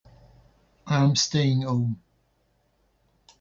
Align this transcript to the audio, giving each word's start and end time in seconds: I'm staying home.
I'm 0.87 1.15
staying 1.15 1.61
home. 1.61 2.01